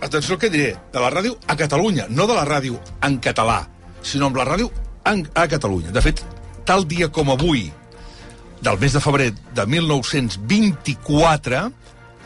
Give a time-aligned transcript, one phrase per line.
[0.00, 2.76] Atenció al que diré, de la ràdio a Catalunya, no de la ràdio
[3.06, 3.62] en català,
[4.02, 4.70] sinó amb la ràdio
[5.08, 5.90] en, a Catalunya.
[5.94, 6.20] De fet,
[6.68, 7.72] tal dia com avui,
[8.60, 11.72] del mes de febrer de 1924,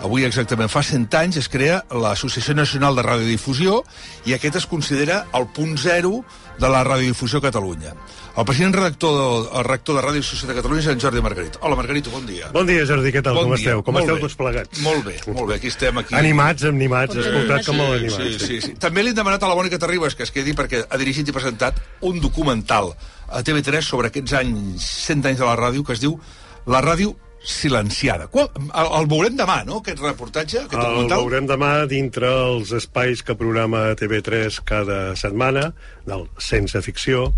[0.01, 3.83] avui exactament fa 100 anys, es crea l'Associació Nacional de Radiodifusió
[4.25, 6.23] i aquest es considera el punt zero
[6.61, 7.93] de la radiodifusió a Catalunya.
[8.37, 11.57] El president redactor, el rector de Ràdio Societat de Catalunya és en Jordi Margarit.
[11.61, 12.49] Hola, Margarito, bon dia.
[12.53, 13.35] Bon dia, Jordi, què tal?
[13.37, 13.61] Bon com dia.
[13.65, 13.83] esteu?
[13.85, 14.23] Com Molt esteu bé.
[14.25, 14.83] tots plegats?
[14.85, 15.99] Molt bé, molt bé, aquí estem.
[16.01, 16.15] Aquí.
[16.17, 18.45] Animats, animats, escoltat com molt Sí, animats.
[18.47, 18.75] sí, sí.
[18.81, 21.33] També li hem demanat a la Mònica Terribas que es quedi perquè ha dirigit i
[21.33, 22.95] presentat un documental
[23.29, 26.19] a TV3 sobre aquests anys, 100 anys de la ràdio, que es diu
[26.67, 28.27] La ràdio silenciada.
[28.29, 31.25] Qual, el, el veurem demà, no?, aquest reportatge, aquest El documental?
[31.25, 35.71] veurem demà dintre els espais que programa TV3 cada setmana,
[36.07, 37.31] del Sense Ficció,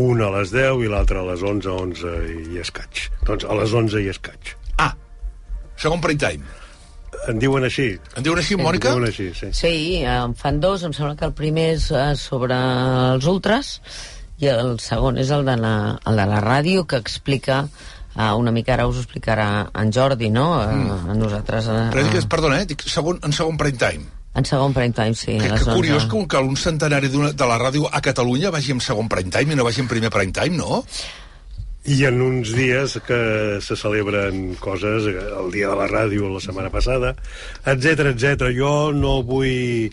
[0.00, 2.14] un a les 10 i l'altre a les 11, 11
[2.54, 3.08] i escaig.
[3.26, 4.54] Doncs a les 11 i escaig.
[4.78, 4.92] Ah,
[5.80, 6.56] segon prime time.
[7.28, 7.90] En diuen així?
[8.16, 8.92] En diuen així, Mònica?
[8.92, 9.50] En diuen així, sí.
[9.56, 9.74] Sí,
[10.08, 12.56] en fan dos, em sembla que el primer és eh, sobre
[13.16, 13.78] els ultras
[14.40, 15.74] i el segon és el de la,
[16.08, 17.64] el de la ràdio que explica
[18.20, 19.48] uh, una mica ara us ho explicarà
[19.80, 20.46] en Jordi, no?
[20.66, 21.10] Mm.
[21.10, 21.68] A nosaltres...
[21.72, 24.08] Uh, Però dic, perdona, eh, dic segon, en segon prime time.
[24.34, 25.32] en segon prime time, sí.
[25.40, 25.72] Que, que 11.
[25.74, 29.32] curiós que un, que un centenari de la ràdio a Catalunya vagi en segon prime
[29.34, 30.84] time i no vagi en primer prime time, no?
[31.90, 36.40] I en uns dies que se celebren coses, eh, el dia de la ràdio la
[36.44, 37.14] setmana passada,
[37.64, 38.50] etc etc.
[38.54, 39.90] Jo no vull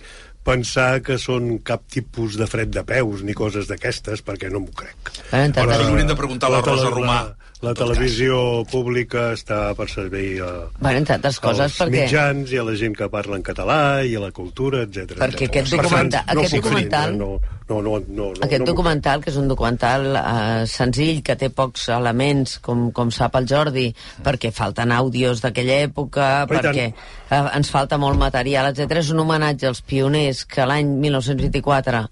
[0.47, 4.75] pensar que són cap tipus de fred de peus ni coses d'aquestes, perquè no m'ho
[4.75, 5.11] crec.
[5.31, 7.17] Altres- li hauríem de preguntar a la Rosa Romà.
[7.25, 12.03] La, la televisió pública està per servir a, Bueno, entre altres coses, als perquè...
[12.05, 15.15] mitjans i a la gent que parla en català i a la cultura, etc.
[15.17, 19.37] Perquè aquest documenta- aquest documental- No, no, no, no, no, Aquest no documental, que és
[19.41, 23.87] un documental eh, senzill, que té pocs elements, com, com sap el Jordi,
[24.23, 26.61] perquè falten àudios d'aquella època, Oh, tant.
[26.61, 29.01] perquè eh, ens falta molt material, etc.
[29.01, 32.05] És un homenatge als pioners que l'any 1924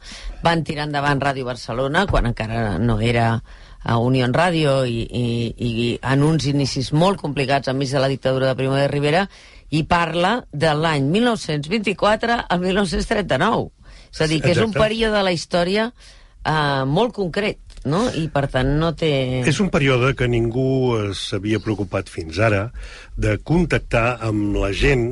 [0.44, 3.29] van tirar endavant Ràdio Barcelona, quan encara no era
[3.85, 5.25] a Unió Ràdio i, i,
[5.56, 9.28] i en uns inicis molt complicats enmig de la dictadura de Primo de Rivera
[9.69, 13.69] i parla de l'any 1924 al 1939
[14.16, 18.07] és a dir, que és un període de la història eh, molt concret no?
[18.18, 19.12] i per tant no té...
[19.45, 22.69] És un període que ningú s'havia preocupat fins ara
[23.16, 25.12] de contactar amb la gent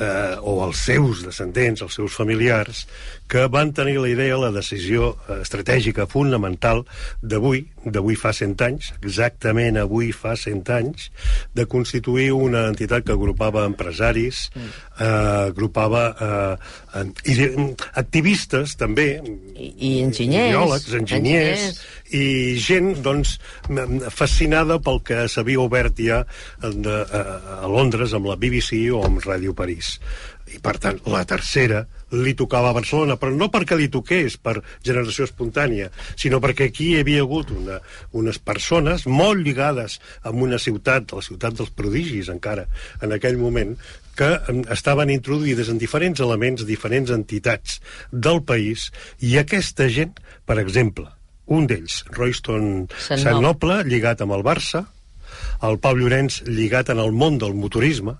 [0.00, 2.86] eh, o els seus descendents, els seus familiars,
[3.28, 6.84] que van tenir la idea, la decisió eh, estratègica fonamental
[7.22, 11.10] d'avui, d'avui fa 100 anys, exactament avui fa 100 anys,
[11.54, 16.06] de constituir una entitat que agrupava empresaris, eh, agrupava
[16.96, 19.08] eh, i- activistes també,
[19.58, 20.50] I, i enginyers.
[20.54, 21.82] biòlegs, enginyers,
[22.16, 23.36] i gent doncs,
[24.16, 26.22] fascinada pel que s'havia obert ja
[26.62, 27.22] de, a,
[27.64, 29.98] a Londres amb la BBC o amb Ràdio París.
[30.48, 31.82] I, per tant, la tercera
[32.16, 36.92] li tocava a Barcelona, però no perquè li toqués per generació espontània, sinó perquè aquí
[36.92, 37.78] hi havia hagut una,
[38.16, 39.98] unes persones molt lligades
[40.28, 42.66] amb una ciutat, la ciutat dels prodigis encara,
[43.04, 43.76] en aquell moment,
[44.18, 44.32] que
[44.74, 47.78] estaven introduïdes en diferents elements, diferents entitats
[48.10, 48.88] del país,
[49.22, 50.16] i aquesta gent,
[50.48, 51.06] per exemple,
[51.48, 54.84] un d'ells, Royston Sant Noble, lligat amb el Barça,
[55.64, 58.16] el Pau Llorenç lligat en el món del motorisme,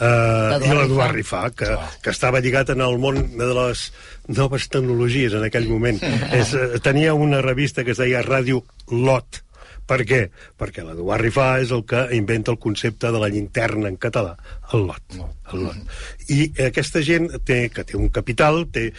[0.00, 1.74] eh, i l'Eduard Rifà, que,
[2.04, 3.88] que estava lligat en el món de les
[4.28, 6.00] noves tecnologies en aquell moment.
[6.36, 9.42] És, eh, tenia una revista que es deia Ràdio Lot.
[9.88, 10.20] Per què?
[10.60, 14.34] Perquè l'Eduard Rifà és el que inventa el concepte de la llinterna en català,
[14.76, 15.16] el lot.
[15.54, 15.94] El lot.
[16.28, 18.90] I aquesta gent té, que té un capital, té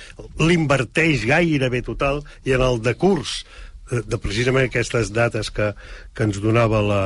[0.41, 3.43] l'inverteix gairebé total, i en el decurs
[3.89, 5.71] de, precisament aquestes dates que,
[6.13, 7.03] que ens donava la,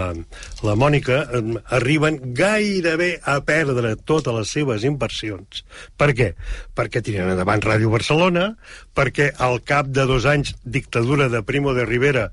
[0.66, 5.64] la Mònica, em, arriben gairebé a perdre totes les seves inversions.
[6.00, 6.30] Per què?
[6.76, 8.54] Perquè tiren endavant Ràdio Barcelona,
[8.96, 12.30] perquè al cap de dos anys dictadura de Primo de Rivera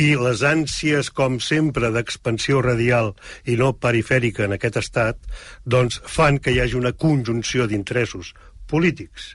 [0.00, 3.12] i les ànsies, com sempre, d'expansió radial
[3.44, 5.18] i no perifèrica en aquest estat,
[5.64, 8.32] doncs fan que hi hagi una conjunció d'interessos
[8.70, 9.34] polítics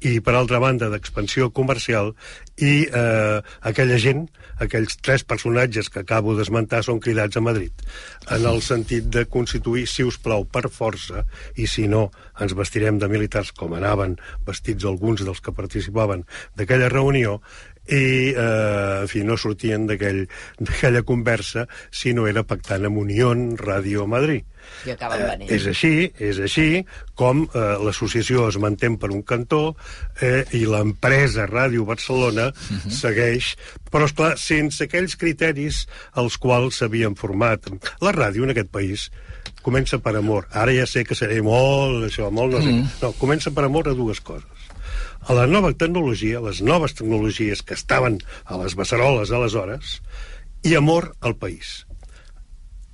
[0.00, 2.12] i, per altra banda, d'expansió comercial,
[2.56, 3.38] i eh,
[3.68, 4.26] aquella gent,
[4.62, 7.84] aquells tres personatges que acabo d'esmentar, són cridats a Madrid,
[8.32, 11.26] en el sentit de constituir, si us plau, per força,
[11.56, 12.08] i si no,
[12.40, 14.16] ens vestirem de militars com anaven
[14.48, 16.24] vestits alguns dels que participaven
[16.56, 17.40] d'aquella reunió,
[17.86, 23.30] i, eh, en fi, no sortien d'aquella conversa si no era pactant amb Unió
[23.60, 24.44] Ràdio Madrid.
[24.86, 25.50] I acaben venint.
[25.50, 26.82] Eh, és així, és així,
[27.14, 29.76] com eh, l'associació es manté per un cantó
[30.20, 32.80] eh, i l'empresa Ràdio Barcelona uh Mhm.
[32.86, 32.90] -huh.
[32.90, 33.56] segueix,
[33.90, 37.60] però, és clar sense aquells criteris als quals s'havien format.
[38.00, 39.10] La ràdio en aquest país
[39.62, 40.46] comença per amor.
[40.50, 42.72] Ara ja sé que seré molt, això, molt no sé.
[42.72, 42.88] Mhm.
[43.02, 44.44] No, comença per amor a dues coses
[45.28, 50.00] a la nova tecnologia, les noves tecnologies que estaven a les beceroles aleshores,
[50.62, 51.84] i amor al país.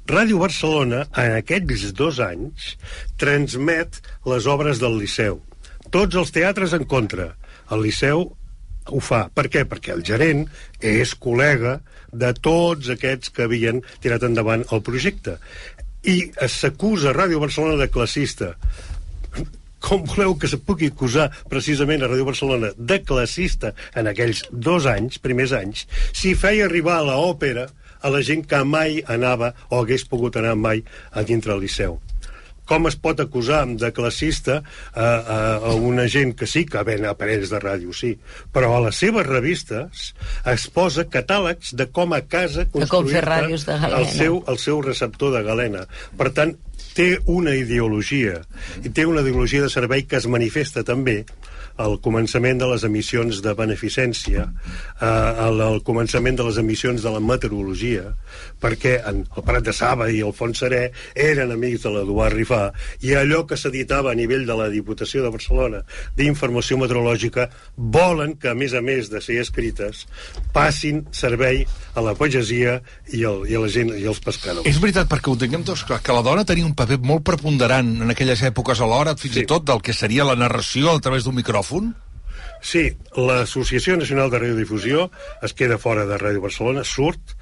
[0.06, 2.76] Ràdio Barcelona, en aquests dos anys,
[3.20, 5.42] transmet les obres del Liceu.
[5.90, 7.36] Tots els teatres en contra.
[7.70, 8.36] El Liceu
[8.90, 9.26] ho fa.
[9.34, 9.64] Per què?
[9.68, 10.46] Perquè el gerent
[10.78, 11.78] és col·lega
[12.12, 15.38] de tots aquests que havien tirat endavant el projecte.
[16.02, 18.54] I s'acusa Ràdio Barcelona de classista
[19.82, 24.86] com voleu que se pugui acusar precisament a Ràdio Barcelona de classista en aquells dos
[24.86, 27.66] anys, primers anys, si feia arribar a l'òpera
[28.02, 31.98] a la gent que mai anava o hagués pogut anar mai a dintre el Liceu?
[32.72, 35.38] Com es pot acusar de classista a, a,
[35.72, 38.14] a una gent que sí que ven aparells de ràdio, sí,
[38.52, 40.08] però a les seves revistes
[40.54, 42.66] es posa catàlegs de com a casa
[43.84, 44.02] galena.
[44.02, 45.86] el seu, el seu receptor de galena.
[46.18, 46.56] Per tant,
[46.96, 48.40] té una ideologia,
[48.82, 51.22] i té una ideologia de servei que es manifesta també
[51.76, 54.46] al començament de les emissions de beneficència,
[55.00, 58.12] eh, al, al començament de les emissions de la meteorologia,
[58.60, 62.62] perquè en el Prat de Saba i el Font Serè eren amics de l'Eduard Rifà,
[63.02, 65.82] i allò que s'editava a nivell de la Diputació de Barcelona
[66.16, 70.06] d'informació meteorològica volen que, a més a més de ser escrites,
[70.52, 71.64] passin servei
[71.94, 72.78] a la pagesia
[73.12, 74.66] i, el, i a la gent i als pescadors.
[74.68, 77.90] És veritat, perquè ho tinguem tots clar, que la dona tenia un paper molt preponderant
[78.04, 79.44] en aquelles èpoques alhora, fins Sí.
[79.44, 81.94] i tot del que seria la narració a través d'un micròfon?
[82.62, 85.10] Sí, l'Associació Nacional de Radiodifusió
[85.42, 87.36] es queda fora de Ràdio Barcelona, surt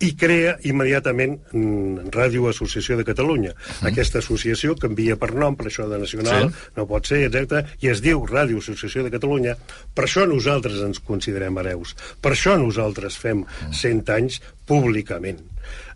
[0.00, 3.52] i crea immediatament mm, Ràdio Associació de Catalunya.
[3.82, 6.70] Aquesta associació canvia per nom, per això de nacional, Sí.
[6.76, 9.56] no pot ser, etc i es diu Ràdio Associació de Catalunya.
[9.94, 11.96] Per això nosaltres ens considerem hereus.
[12.22, 15.40] Per això nosaltres fem 100 anys públicament.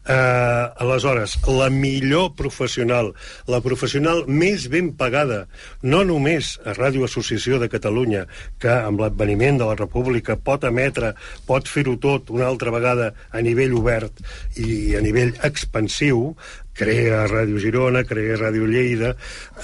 [0.03, 3.13] Uh, aleshores, la millor professional,
[3.47, 5.45] la professional més ben pagada,
[5.87, 8.25] no només a Ràdio Associació de Catalunya,
[8.59, 11.13] que amb l'adveniment de la República pot emetre,
[11.47, 14.19] pot fer-ho tot una altra vegada a nivell obert
[14.59, 16.33] i a nivell expansiu,
[16.77, 19.15] crea Ràdio Girona, crea Ràdio Lleida,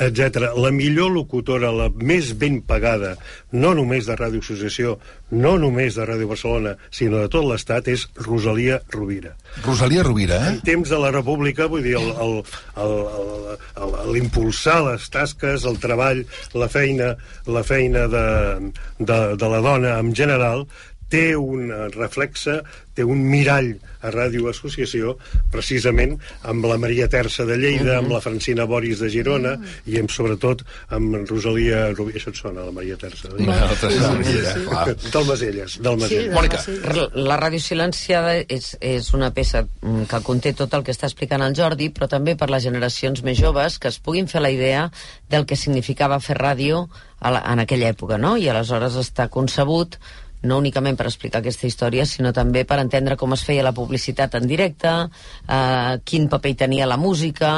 [0.00, 0.50] etc.
[0.58, 3.14] La millor locutora, la més ben pagada,
[3.52, 4.99] no només de Ràdio Associació,
[5.31, 9.34] no només de Ràdio Barcelona, sinó de tot l'Estat, és Rosalia Rovira.
[9.64, 10.52] Rosalia Rovira, eh?
[10.56, 11.96] En temps de la República, vull dir,
[14.12, 17.14] l'impulsar les tasques, el treball, la feina,
[17.46, 18.26] la feina de,
[18.99, 20.66] de, de la dona en general,
[21.08, 22.60] té un reflexe,
[22.94, 25.14] té un mirall a Ràdio Associació,
[25.52, 26.16] precisament
[26.50, 29.55] amb la Maria Terça de Lleida, amb la Francina Boris de Girona
[29.87, 30.64] i amb, sobretot
[30.94, 32.19] amb Rosalia Rovira.
[32.19, 33.31] Això et sona, la Maria Terça?
[33.32, 34.55] de Lleida?
[34.58, 34.94] No, clar.
[35.08, 36.34] Del Maselles, del Maselles.
[36.34, 36.62] Mònica.
[37.31, 41.43] La ràdio silenciada és, és una peça mm, que conté tot el que està explicant
[41.46, 44.88] el Jordi, però també per les generacions més joves que es puguin fer la idea
[45.31, 46.87] del que significava fer ràdio
[47.22, 48.37] la, en aquella època, no?
[48.38, 49.99] I aleshores està concebut
[50.43, 54.37] no únicament per explicar aquesta història, sinó també per entendre com es feia la publicitat
[54.38, 54.92] en directe,
[55.49, 57.52] eh, quin paper hi tenia la música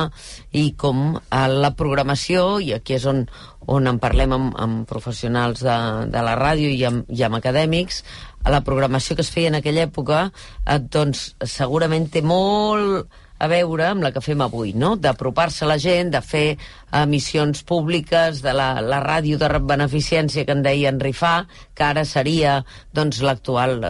[0.52, 3.24] i com eh, la programació, i aquí és on,
[3.68, 5.78] on en parlem amb, amb professionals de,
[6.10, 8.04] de la ràdio i amb, i amb acadèmics,
[8.48, 10.28] la programació que es feia en aquella època,
[10.64, 14.94] eh, doncs segurament té molt a veure amb la que fem avui, no?
[15.00, 16.58] d'apropar-se a la gent, de fer
[17.00, 22.04] emissions públiques, de la, la ràdio de beneficència que en deia en Rifà, que ara
[22.04, 22.58] seria
[22.96, 23.80] doncs, l'actual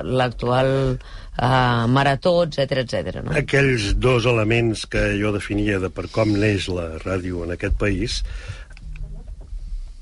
[1.40, 3.21] uh, marató, etc etc.
[3.25, 3.35] no?
[3.40, 8.21] aquells dos elements que jo definia de per com neix la ràdio en aquest país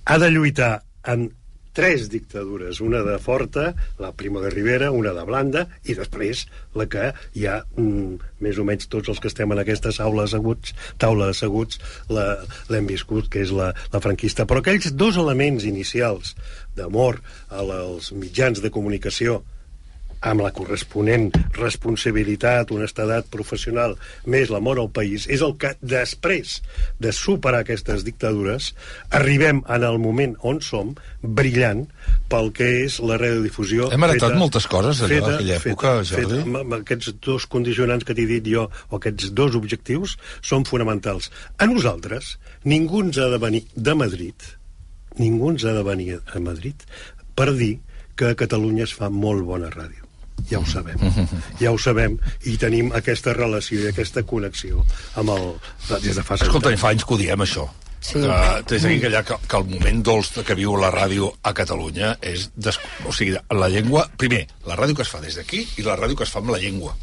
[0.09, 0.79] ha de lluitar
[1.09, 1.33] amb
[1.79, 3.69] tres dictadures, una de Forta,
[4.03, 6.41] la Primo de Rivera, una de Blanda, i després
[6.75, 10.35] la que hi ha mm, més o menys tots els que estem en aquestes aules
[10.35, 11.79] aguts, taula asseguts,
[12.11, 14.43] l'hem viscut, que és la, la franquista.
[14.43, 16.35] Però aquells dos elements inicials
[16.75, 17.21] d'amor
[17.61, 19.45] als mitjans de comunicació
[20.21, 23.95] amb la corresponent responsabilitat, honestedat professional,
[24.27, 26.59] més l'amor al país, és el que després
[26.99, 28.73] de superar aquestes dictadures
[29.15, 31.87] arribem en el moment on som, brillant,
[32.31, 33.91] pel que és la radiodifusió...
[33.95, 36.41] Hem heretat moltes coses allò, feta, aquella època, feta, Jordi.
[36.43, 41.31] Feta, amb aquests dos condicionants que t'he dit jo, o aquests dos objectius, són fonamentals.
[41.59, 44.51] A nosaltres, ningú ens ha de venir de Madrid,
[45.19, 46.85] ningú ens ha de venir a Madrid
[47.39, 47.79] per dir
[48.19, 50.08] que a Catalunya es fa molt bona ràdio
[50.51, 51.03] ja ho sabem,
[51.63, 52.19] ja ho sabem.
[52.47, 54.85] I tenim aquesta relació i aquesta connexió
[55.21, 55.53] amb el...
[56.03, 57.69] des de fa Escolta, fa anys que ho diem, això.
[58.01, 58.21] Sí.
[58.23, 62.15] Que, des d'aquí que, que, que el moment dolç que viu la ràdio a Catalunya
[62.23, 62.49] és...
[62.55, 64.07] Des, o sigui, la llengua...
[64.19, 66.55] Primer, la ràdio que es fa des d'aquí i la ràdio que es fa amb
[66.55, 66.95] la llengua.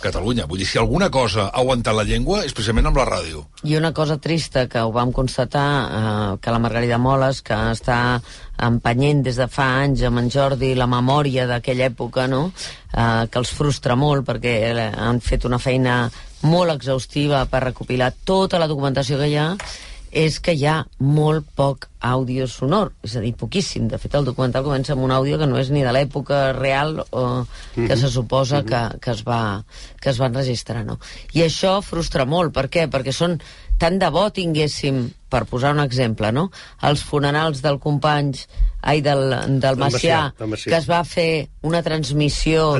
[0.00, 0.46] Catalunya.
[0.48, 3.44] Vull dir, si alguna cosa ha aguantat la llengua és precisament amb la ràdio.
[3.68, 8.20] I una cosa trista que ho vam constatar, eh, que la Margarida Moles, que està
[8.60, 12.50] empenyent des de fa anys amb en Jordi la memòria d'aquella època, no?
[12.92, 14.56] eh, que els frustra molt perquè
[14.90, 16.02] han fet una feina
[16.42, 19.50] molt exhaustiva per recopilar tota la documentació que hi ha
[20.10, 23.86] és que hi ha molt poc àudio sonor, és a dir, poquíssim.
[23.88, 26.98] De fet, el documental comença amb un àudio que no és ni de l'època real
[27.10, 27.96] o que mm -hmm.
[27.96, 28.90] se suposa mm -hmm.
[28.90, 29.64] que, que, es va,
[30.00, 30.98] que es va enregistrar, no?
[31.32, 32.52] I això frustra molt.
[32.52, 32.88] Per què?
[32.90, 33.40] Perquè són
[33.78, 36.50] tant de bo tinguéssim, per posar un exemple, no?
[36.86, 38.34] els funerals del company
[38.80, 42.78] ai, del, del Macià, Macià, Macià, que es va fer una transmissió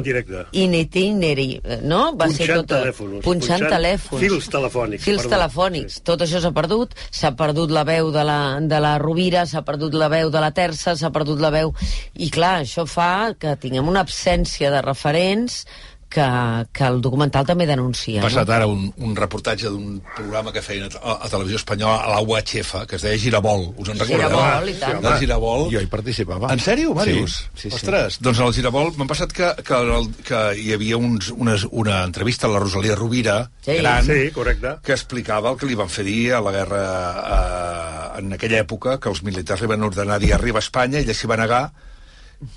[0.56, 1.48] in itineri,
[1.84, 2.00] no?
[2.16, 3.18] Va punxant ser tot, telèfons.
[3.20, 4.22] Punxant, punxant telèfons.
[4.22, 5.04] Fils telefònics.
[5.04, 5.34] Fils perdó.
[5.34, 5.98] telefònics.
[5.98, 6.04] Sí.
[6.08, 6.96] Tot això s'ha perdut.
[7.12, 10.52] S'ha perdut la veu de la, de la Rovira, s'ha perdut la veu de la
[10.56, 11.74] Terça, s'ha perdut la veu...
[12.16, 15.64] I clar, això fa que tinguem una absència de referents
[16.10, 16.26] que,
[16.74, 18.20] que el documental també denuncia.
[18.20, 18.54] Ha passat no?
[18.56, 22.84] ara un, un reportatge d'un programa que feien a, a Televisió Espanyola, a la UHF,
[22.90, 23.68] que es deia Girabol.
[23.78, 24.26] Us en recordeu?
[24.26, 25.00] Girabol, i tant.
[25.06, 25.66] Sí, Girabol.
[25.72, 26.50] Jo hi participava.
[26.52, 27.36] En sèrio, Màrius?
[27.54, 28.24] Sí, sí, Ostres, sí.
[28.26, 29.80] doncs al Girabol m'ha passat que, que,
[30.26, 33.78] que hi havia uns, unes, una entrevista a la Rosalia Rovira, sí.
[33.78, 34.76] gran, sí, correcte.
[34.84, 36.82] que explicava el que li van fer dir a la guerra
[37.20, 41.14] eh, en aquella època, que els militars li van ordenar dir arriba a Espanya, ella
[41.14, 41.64] s'hi va negar,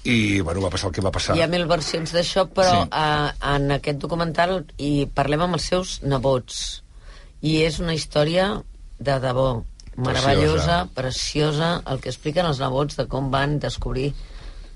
[0.07, 1.35] i bueno, va passar el que va passar.
[1.37, 2.89] Hi ha mil versions d'això, però sí.
[2.89, 6.59] uh, en aquest documental hi parlem amb els seus nebots.
[7.43, 8.49] I és una història
[9.03, 9.47] de debò,
[9.95, 14.13] meravellosa, preciosa, preciosa el que expliquen els nebots de com van descobrir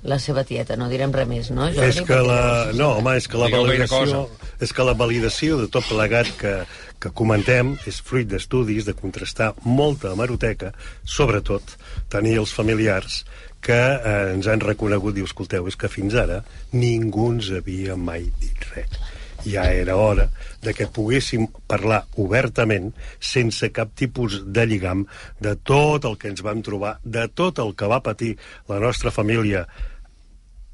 [0.08, 1.90] la seva tieta, no direm res més, no, Jordi?
[1.90, 2.42] És que la...
[2.78, 4.28] No, home, és que la validació...
[4.62, 6.54] És que la validació de tot plegat que,
[7.02, 10.72] que comentem és fruit d'estudis, de contrastar molta hemeroteca,
[11.06, 11.76] sobretot
[12.14, 13.24] tenir els familiars
[13.62, 16.42] que eh, ens han reconegut, diu, escolteu, és que fins ara
[16.74, 19.00] ningú ens havia mai dit res.
[19.48, 20.28] Ja era hora
[20.64, 25.06] de que poguéssim parlar obertament, sense cap tipus de lligam,
[25.40, 28.36] de tot el que ens vam trobar, de tot el que va patir
[28.68, 29.68] la nostra família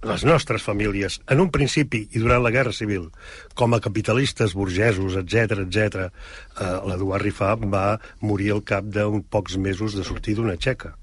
[0.04, 3.06] les nostres famílies, en un principi i durant la Guerra Civil,
[3.56, 6.10] com a capitalistes burgesos, etc etc,
[6.60, 7.86] eh, l'Eduard Rifà va
[8.20, 10.98] morir al cap d'uns pocs mesos de sortir d'una txeca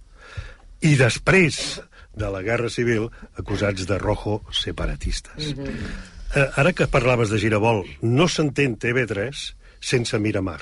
[0.80, 1.80] i després
[2.16, 3.08] de la Guerra Civil
[3.38, 5.54] acusats de rojo separatistes.
[5.54, 5.78] Mm -hmm.
[6.36, 10.60] eh, ara que parlaves de Girabol, no s'entén TV3 sense Miramar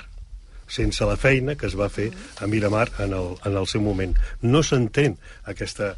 [0.69, 2.09] sense la feina que es va fer
[2.39, 4.15] a Miramar en el, en el seu moment.
[4.41, 5.17] No s'entén
[5.49, 5.93] aquesta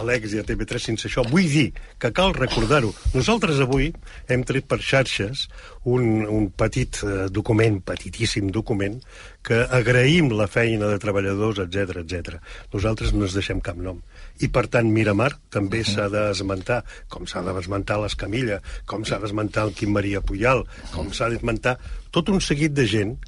[0.00, 1.24] Alex i a TV3 sense això.
[1.30, 1.68] Vull dir
[1.98, 2.92] que cal recordar-ho.
[3.14, 3.92] Nosaltres avui
[4.28, 5.48] hem tret per xarxes
[5.84, 9.00] un, un petit eh, document, petitíssim document,
[9.44, 12.38] que agraïm la feina de treballadors, etc etc.
[12.72, 14.00] Nosaltres no ens deixem cap nom.
[14.40, 15.94] I, per tant, Miramar també uh -huh.
[15.94, 21.28] s'ha d'esmentar, com s'ha d'esmentar l'Escamilla, com s'ha d'esmentar el Quim Maria Puyal, com s'ha
[21.28, 21.78] d'esmentar
[22.10, 23.18] tot un seguit de gent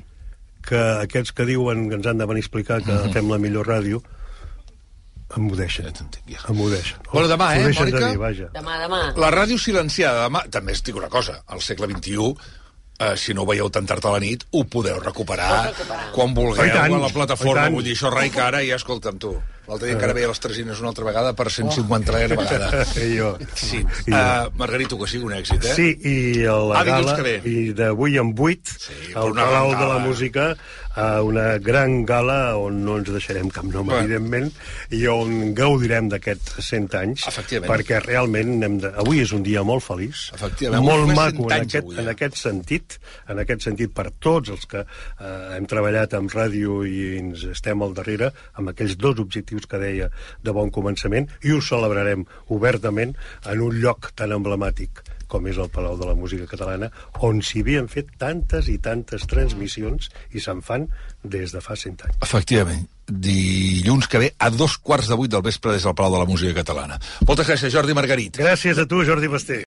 [0.66, 3.08] que aquests que diuen que ens han de venir a explicar que uh mhm.
[3.08, 3.12] -huh.
[3.12, 4.02] fem la millor ràdio
[5.36, 5.86] emmudeixen.
[6.30, 6.98] Ja emmudeixen.
[7.12, 7.98] Bueno, demà, eh, Mònica?
[7.98, 8.46] De dir, vaja.
[8.54, 9.00] Demà, demà.
[9.16, 10.48] La ràdio silenciada, demà...
[10.50, 12.34] També es dic una cosa, al segle XXI
[12.98, 16.12] eh, si no ho veieu tan tard a la nit, ho podeu recuperar, recuperar.
[16.14, 17.68] quan vulgueu tant, a la plataforma.
[17.70, 19.34] Vull dir, això rai que ara, ja escolta'm tu.
[19.66, 22.16] L'altre dia encara veia les Tresines una altra vegada per 150 oh.
[22.16, 22.84] vegada.
[23.02, 23.32] I jo.
[23.58, 23.82] Sí.
[24.06, 25.74] I uh, Margarito, que sigui un èxit, eh?
[25.74, 30.52] Sí, i la ah, gala, i d'avui en 8, sí, al Palau de la Música,
[30.96, 34.00] a una gran gala on no ens deixarem cap nom, bueno.
[34.00, 34.50] evidentment,
[34.96, 37.26] i on gaudirem d'aquests 100 anys,
[37.66, 38.92] perquè realment hem de...
[39.04, 40.30] avui és un dia molt feliç,
[40.80, 42.04] molt maco en aquest, avui, eh?
[42.04, 42.98] en aquest sentit,
[43.28, 47.84] en aquest sentit per tots els que eh, hem treballat amb ràdio i ens estem
[47.84, 50.08] al darrere, amb aquells dos objectius que deia
[50.42, 52.24] de bon començament, i ho celebrarem
[52.56, 53.12] obertament
[53.44, 56.90] en un lloc tan emblemàtic com és el Palau de la Música Catalana,
[57.26, 60.88] on s'hi havien fet tantes i tantes transmissions i se'n fan
[61.22, 62.20] des de fa cent anys.
[62.22, 62.86] Efectivament.
[63.06, 66.28] Dilluns que ve a dos quarts de vuit del vespre des del Palau de la
[66.30, 66.98] Música Catalana.
[67.28, 68.40] Moltes gràcies, Jordi Margarit.
[68.42, 69.60] Gràcies a tu, Jordi Basté.